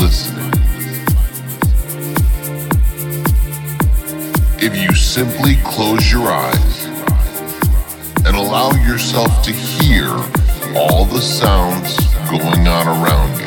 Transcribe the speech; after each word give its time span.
listening. 0.00 0.50
If 4.58 4.76
you 4.76 4.94
simply 4.94 5.56
close 5.64 6.10
your 6.12 6.28
eyes 6.28 6.84
and 8.24 8.36
allow 8.36 8.70
yourself 8.86 9.42
to 9.44 9.52
hear 9.52 10.08
all 10.76 11.04
the 11.04 11.20
sounds 11.20 11.98
going 12.30 12.68
on 12.68 12.86
around 12.86 13.40
you. 13.40 13.41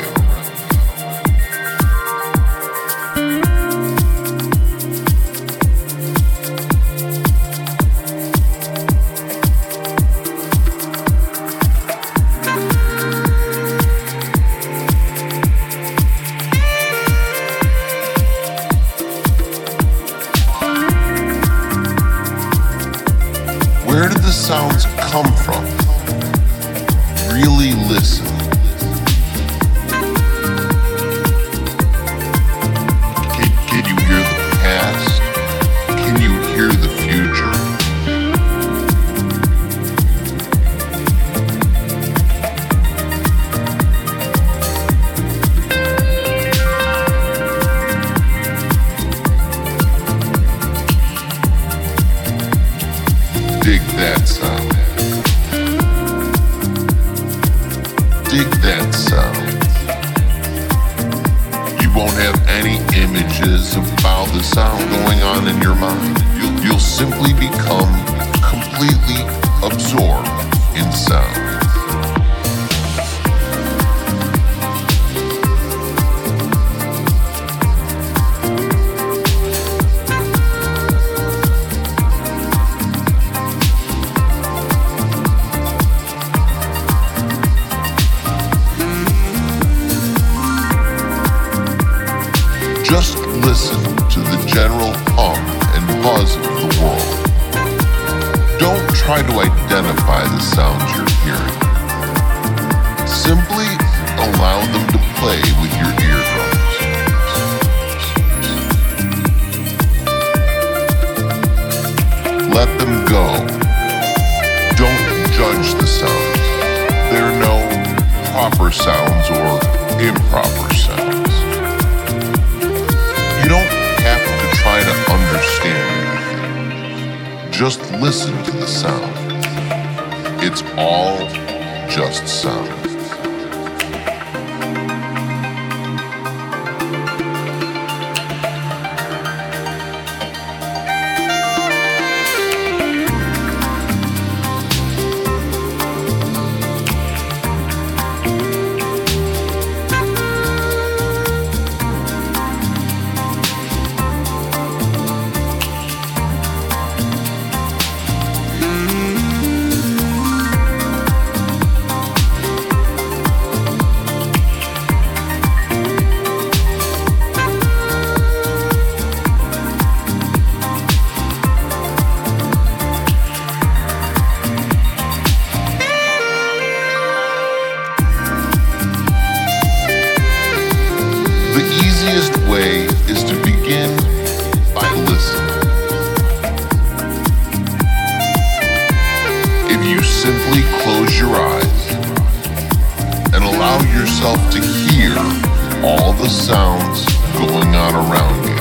All 195.86 196.12
the 196.14 196.28
sounds 196.28 197.04
going 197.38 197.72
on 197.76 197.94
around 197.94 198.44
you. 198.44 198.56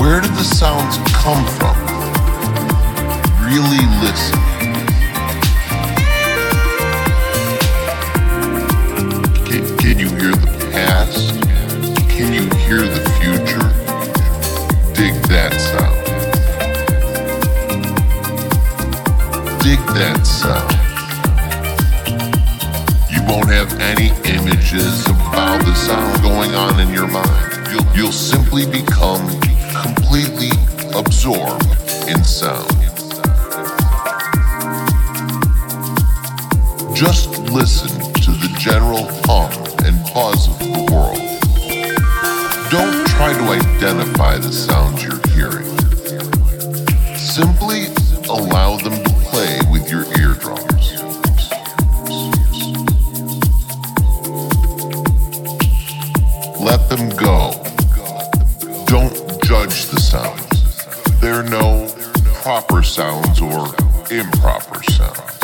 Where 0.00 0.22
did 0.22 0.30
the 0.30 0.42
sounds 0.42 0.96
come 1.12 1.44
from? 1.58 1.76
Really 3.44 3.84
listen. 4.00 4.38
Can, 9.44 9.76
can 9.76 9.98
you 9.98 10.08
hear 10.16 10.34
the 10.34 10.70
past? 10.72 11.38
Can 12.08 12.32
you 12.32 12.48
hear 12.60 12.80
the 12.80 13.02
future? 13.20 13.68
Dig 14.94 15.12
that 15.28 15.52
sound. 15.60 15.98
Dig 19.62 19.78
that 19.94 20.26
sound. 20.26 20.81
Any 23.82 24.10
images 24.30 25.04
about 25.06 25.58
the 25.64 25.74
sound 25.74 26.22
going 26.22 26.54
on 26.54 26.78
in 26.78 26.94
your 26.94 27.08
mind. 27.08 27.68
You'll, 27.70 27.96
you'll 27.96 28.12
simply 28.12 28.64
become 28.64 29.26
completely 29.82 30.50
absorbed 30.94 31.66
in 32.06 32.22
sound. 32.22 32.70
Just 36.94 37.38
listen 37.50 37.90
to 38.22 38.30
the 38.30 38.54
general 38.56 39.08
hum 39.26 39.50
and 39.84 39.98
buzz 40.14 40.46
of 40.46 40.58
the 40.60 40.88
world. 40.92 41.18
Don't 42.70 43.06
try 43.08 43.32
to 43.32 43.44
identify 43.50 44.38
the 44.38 44.52
sounds 44.52 45.02
you're 45.02 45.20
hearing. 45.34 45.66
Simply 47.16 47.86
allow 48.28 48.76
them 48.76 49.01
sounds 62.92 63.40
or 63.40 63.64
improper 64.10 64.82
sounds. 64.82 65.41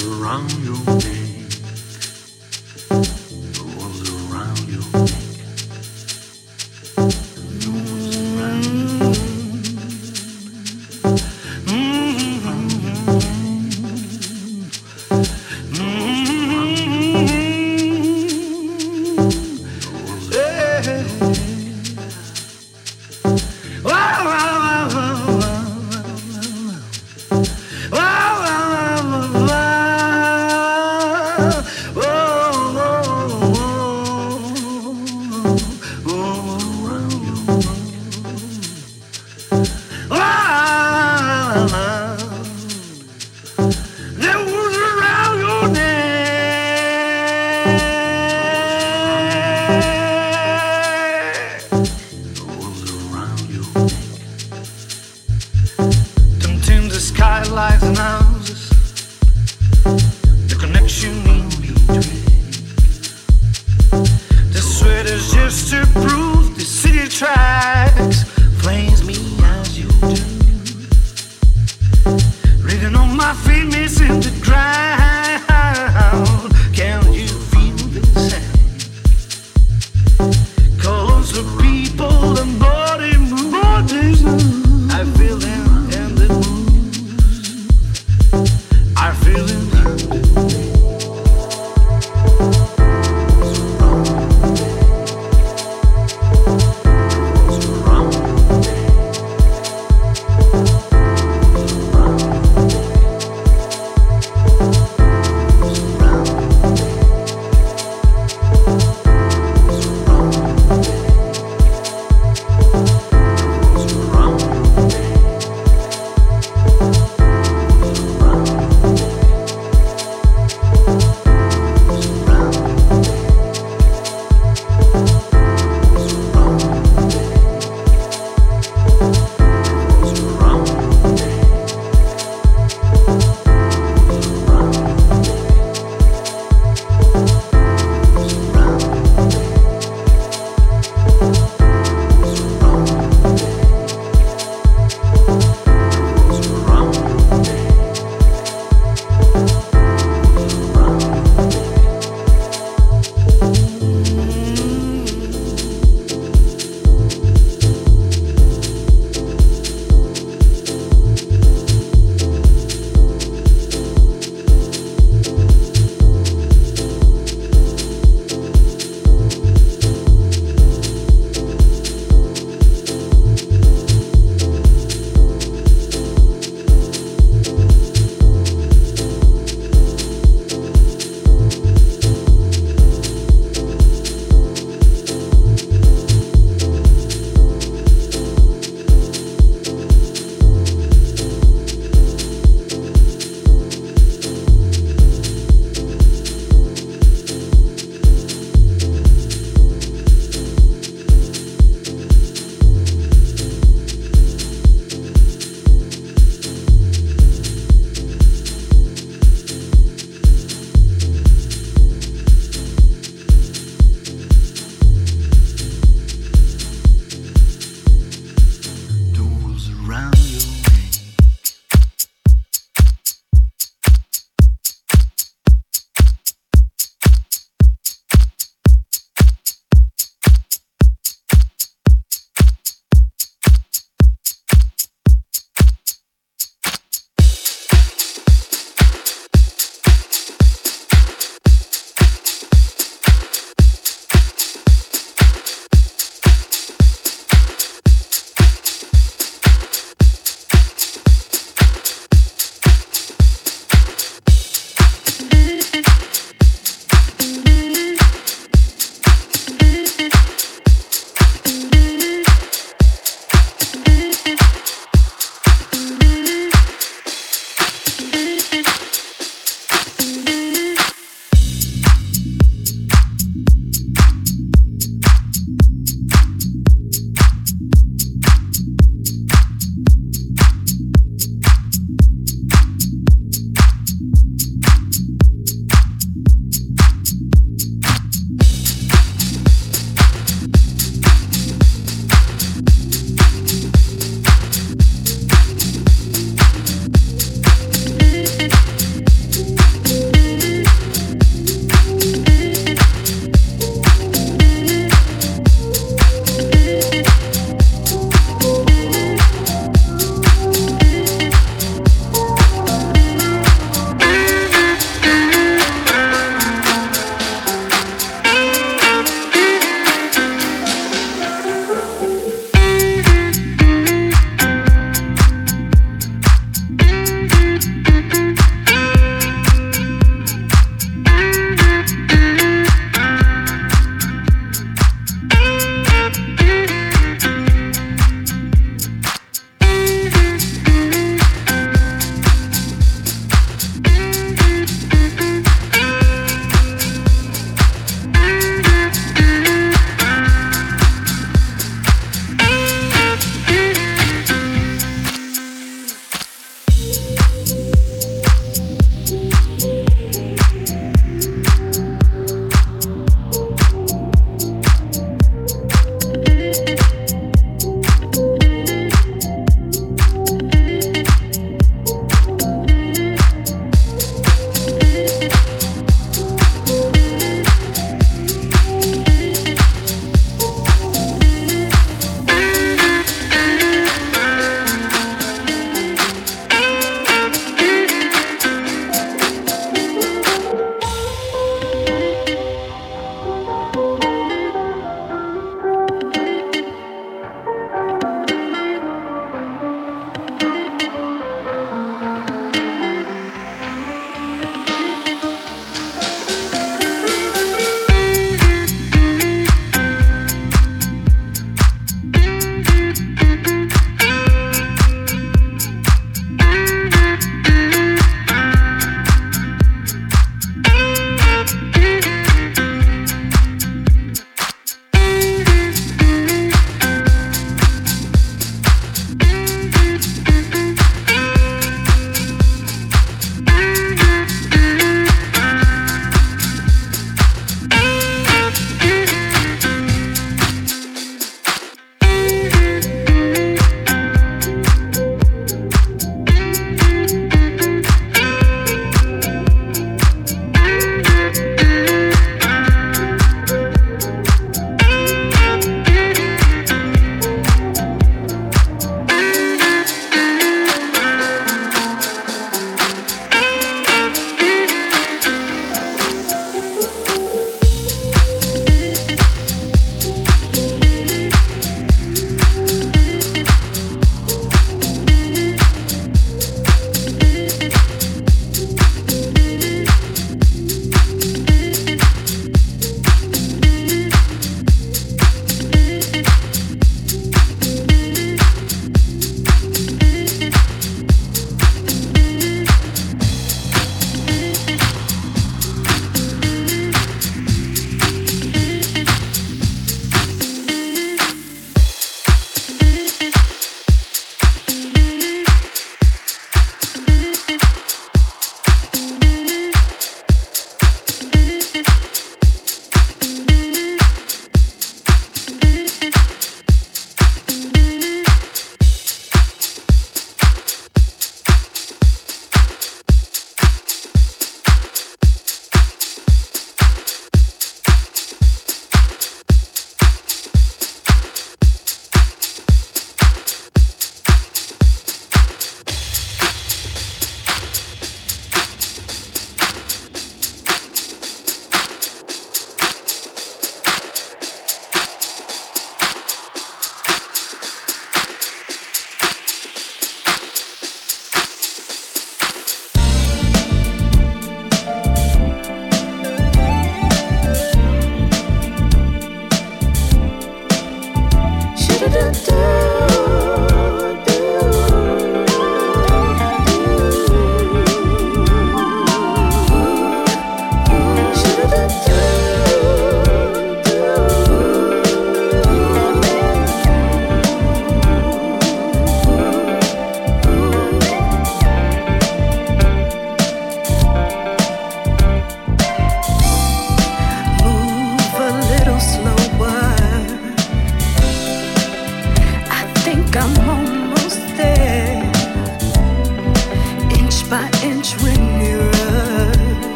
around 0.00 0.50
your 0.64 0.76
neck. 0.96 1.21